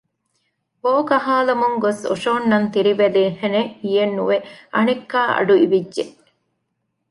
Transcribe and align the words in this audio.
ބޯކަހާލަމުން 0.81 1.77
ގޮސް 1.83 2.03
އޮށޯންނަން 2.09 2.67
ތިރިވެލިހެނެއް 2.73 3.71
ހިޔެއްނުވެ 3.81 4.37
އަނެއްކާ 4.73 5.19
އަޑު 5.35 5.53
އިވިއްޖެ 5.61 6.03